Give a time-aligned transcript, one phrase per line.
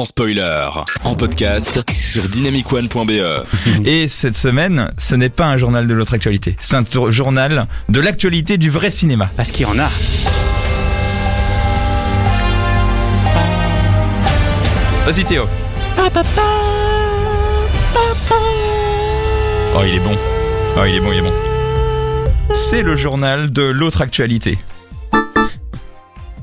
[0.00, 0.66] sans spoiler.
[1.04, 3.44] En podcast sur dynamicone.be.
[3.84, 6.56] Et cette semaine, ce n'est pas un journal de l'autre actualité.
[6.58, 9.30] C'est un journal de l'actualité du vrai cinéma.
[9.36, 9.90] Parce qu'il y en a.
[15.04, 15.46] Vas-y Théo.
[19.76, 20.16] Oh, il est bon.
[20.78, 21.32] Oh, il est bon, il est bon.
[22.54, 24.58] C'est le journal de l'autre actualité.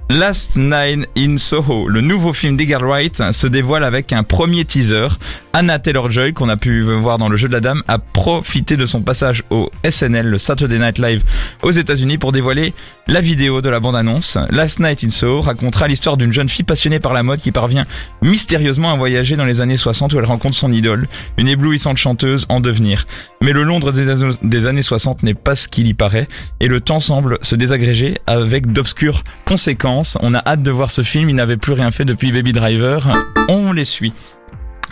[0.10, 5.10] Last Night in Soho, le nouveau film d'Edgar Wright, se dévoile avec un premier teaser.
[5.52, 8.86] Anna Taylor-Joy, qu'on a pu voir dans Le Jeu de la Dame, a profité de
[8.86, 11.24] son passage au SNL, le Saturday Night Live,
[11.62, 12.74] aux États-Unis pour dévoiler
[13.08, 14.38] la vidéo de la bande-annonce.
[14.50, 17.86] Last Night in Soho racontera l'histoire d'une jeune fille passionnée par la mode qui parvient
[18.22, 22.46] mystérieusement à voyager dans les années 60 où elle rencontre son idole, une éblouissante chanteuse
[22.48, 23.08] en devenir.
[23.42, 26.28] Mais le Londres des années- des années 60 n'est pas ce qu'il y paraît
[26.62, 29.97] et le temps semble se désagréger avec d'obscures conséquences.
[30.22, 33.08] On a hâte de voir ce film, il n'avait plus rien fait depuis Baby Driver.
[33.50, 34.14] On les suit.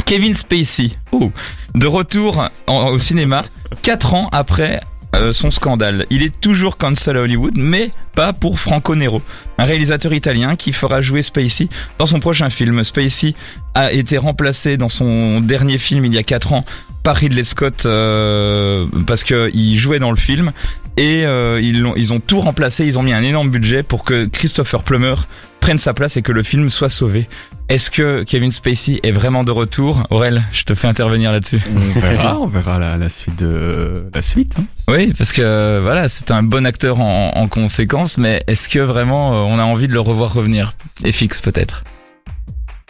[0.05, 1.31] Kevin Spacey, oh,
[1.73, 3.43] de retour au cinéma,
[3.81, 4.81] 4 ans après
[5.15, 6.05] euh, son scandale.
[6.09, 9.21] Il est toujours cancel à Hollywood, mais pas pour Franco Nero,
[9.57, 12.83] un réalisateur italien qui fera jouer Spacey dans son prochain film.
[12.83, 13.33] Spacey
[13.73, 16.65] a été remplacé dans son dernier film il y a 4 ans
[17.03, 20.51] par Ridley Scott euh, parce qu'il jouait dans le film
[20.97, 24.03] et euh, ils, l'ont- ils ont tout remplacé, ils ont mis un énorme budget pour
[24.03, 25.15] que Christopher Plummer
[25.59, 27.27] prenne sa place et que le film soit sauvé.
[27.69, 30.03] Est-ce que Kevin Spacey est vraiment de retour?
[30.11, 31.59] Aurel, je te fais intervenir là-dessus.
[31.75, 34.53] On verra, on verra la, la suite de la suite.
[34.59, 34.63] hein.
[34.87, 39.33] Oui, parce que voilà, c'est un bon acteur en, en conséquence, mais est-ce que vraiment
[39.33, 40.73] euh, on a envie de le revoir revenir?
[41.03, 41.83] Et fixe peut-être.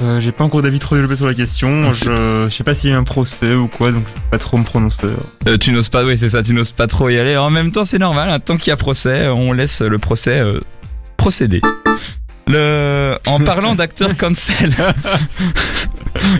[0.01, 1.93] Euh, J'ai pas encore d'avis trop développé sur la question.
[1.93, 4.27] Je, je sais pas s'il y a eu un procès ou quoi, donc je vais
[4.31, 5.07] pas trop me prononcer.
[5.47, 7.37] Euh, tu n'oses pas, oui, c'est ça, tu n'oses pas trop y aller.
[7.37, 10.39] En même temps, c'est normal, hein, tant qu'il y a procès, on laisse le procès
[10.39, 10.59] euh,
[11.15, 11.61] procéder.
[12.47, 14.73] Le, en parlant d'acteurs cancel,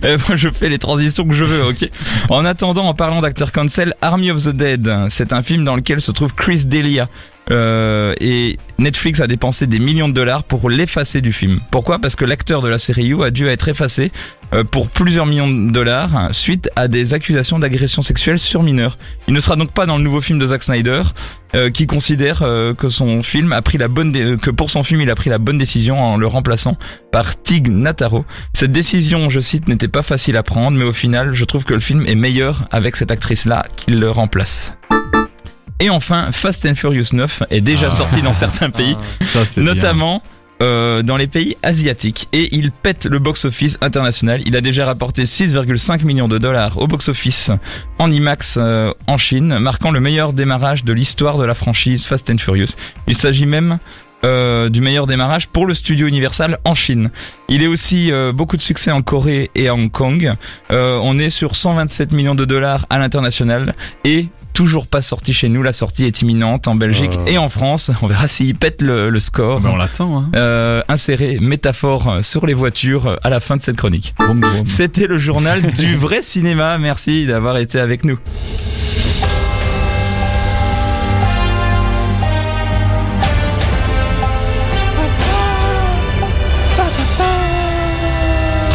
[0.04, 1.90] Euh, moi je fais les transitions que je veux, ok.
[2.30, 6.02] En attendant, en parlant d'acteurs cancel, Army of the Dead, c'est un film dans lequel
[6.02, 7.10] se trouve Chris D'Elia.
[7.52, 11.60] Euh, et Netflix a dépensé des millions de dollars pour l'effacer du film.
[11.72, 12.00] Pourquoi?
[12.00, 14.12] Parce que l'acteur de la série You a dû être effacé
[14.54, 18.98] euh, pour plusieurs millions de dollars suite à des accusations d'agression sexuelle sur mineurs.
[19.28, 21.04] Il ne sera donc pas dans le nouveau film de Zack Snyder,
[21.54, 22.40] euh, qui considère
[22.78, 25.38] que son film a pris la bonne que pour son film il a pris la
[25.38, 26.78] bonne décision en le remplaçant
[27.12, 28.26] par Tig Notaro.
[28.54, 31.74] Cette décision, je cite, n'était pas facile à prendre, mais au final, je trouve que
[31.74, 34.76] le film est meilleur avec cette actrice-là qui le remplace.
[35.80, 37.92] Et enfin, Fast and Furious 9 est déjà Ah.
[37.92, 38.96] sorti dans certains pays,
[39.34, 39.74] Ça, c'est bien.
[39.74, 40.22] notamment
[40.62, 42.30] euh, dans les pays asiatiques.
[42.32, 44.42] Et il pète le box-office international.
[44.46, 47.52] Il a déjà rapporté 6,5 millions de dollars au box-office
[48.00, 52.30] en IMAX euh, en Chine, marquant le meilleur démarrage de l'histoire de la franchise Fast
[52.30, 52.70] and Furious.
[53.08, 53.80] Il s'agit même
[54.24, 57.10] euh, du meilleur démarrage pour le studio Universal en Chine.
[57.50, 60.34] Il est aussi euh, beaucoup de succès en Corée et à Hong Kong.
[60.72, 63.76] Euh, on est sur 127 millions de dollars à l'international
[64.06, 65.62] et toujours pas sorti chez nous.
[65.62, 67.26] La sortie est imminente en Belgique Euh.
[67.28, 67.92] et en France.
[68.02, 69.60] On verra s'il pète le, le score.
[69.62, 70.18] Ben, on l'attend.
[70.18, 70.30] Hein.
[70.36, 74.16] Euh, insérer métaphore sur les voitures à la fin de cette chronique.
[74.66, 76.78] C'était le journal du vrai cinéma.
[76.80, 78.18] Merci d'avoir été avec nous.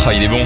[0.07, 0.45] Ah, il est bon.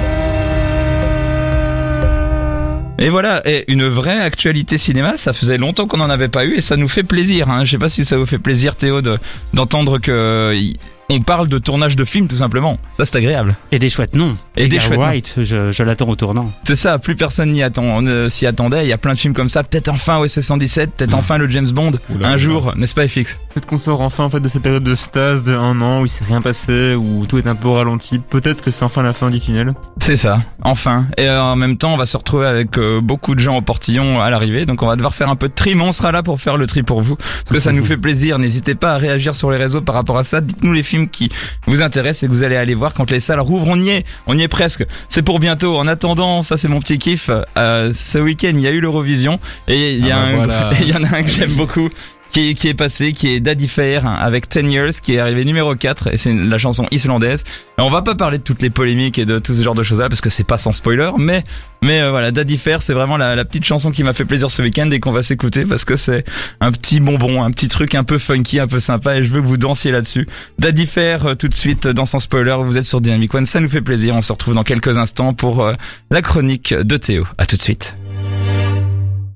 [2.97, 6.55] Et voilà, et une vraie actualité cinéma, ça faisait longtemps qu'on n'en avait pas eu
[6.55, 7.49] et ça nous fait plaisir.
[7.49, 7.65] Hein.
[7.65, 9.19] Je sais pas si ça vous fait plaisir Théo de-
[9.53, 10.53] d'entendre que
[11.09, 12.79] on parle de tournage de film tout simplement.
[12.95, 13.55] Ça c'est agréable.
[13.71, 14.37] Et des chouettes noms.
[14.57, 15.05] Et des chouettes noms.
[15.05, 16.51] Wright, je, je l'attends au tournant.
[16.63, 18.85] C'est ça, plus personne n'y attend, on ne s'y attendait.
[18.85, 19.63] Il y a plein de films comme ça.
[19.63, 21.93] Peut-être enfin OSS 117, peut-être enfin le James Bond.
[22.13, 24.83] Oula, un jour, n'est-ce pas FX Peut-être qu'on sort enfin en fait de cette période
[24.83, 27.69] de stase de un an où il s'est rien passé, où tout est un peu
[27.69, 28.19] ralenti.
[28.19, 29.73] Peut-être que c'est enfin la fin du tunnel.
[29.99, 31.07] C'est ça, enfin.
[31.17, 33.61] Et euh, en même temps, on va se retrouver avec euh, beaucoup de gens au
[33.61, 34.65] portillon à l'arrivée.
[34.65, 36.57] Donc on va devoir faire un peu de tri, mais on sera là pour faire
[36.57, 37.15] le tri pour vous.
[37.15, 38.39] Parce que ça nous fait plaisir.
[38.39, 40.41] N'hésitez pas à réagir sur les réseaux par rapport à ça.
[40.41, 41.29] Dites-nous les films qui
[41.67, 43.67] vous intéressent et que vous allez aller voir quand les salles rouvrent.
[43.67, 44.85] On y est, on y est presque.
[45.09, 45.77] C'est pour bientôt.
[45.77, 47.29] En attendant, ça c'est mon petit kiff.
[47.57, 49.39] Euh, ce week-end, il y a eu l'Eurovision.
[49.67, 50.69] Et il y, a Ah bah un- voilà.
[50.81, 51.89] il y en a un que j'aime beaucoup.
[52.31, 55.73] Qui, qui est passé, qui est Daddy Fair avec 10 Years, qui est arrivé numéro
[55.73, 57.45] 4, et c'est la chanson islandaise.
[57.77, 59.83] Et on va pas parler de toutes les polémiques et de tout ce genre de
[59.83, 61.45] choses-là, parce que c'est pas sans spoiler, mais
[61.85, 64.61] mais euh, voilà, Daddy Fair, c'est vraiment la, petite chanson qui m'a fait plaisir ce
[64.61, 66.25] week-end et qu'on va s'écouter, parce que c'est
[66.59, 69.41] un petit bonbon, un petit truc un peu funky, un peu sympa, et je veux
[69.41, 70.27] que vous dansiez là-dessus.
[70.57, 73.59] Daddy Fair, euh, tout de suite, dans Sans Spoiler, vous êtes sur Dynamic One, ça
[73.59, 75.73] nous fait plaisir, on se retrouve dans quelques instants pour euh,
[76.09, 77.25] la chronique de Théo.
[77.37, 77.95] À tout de suite.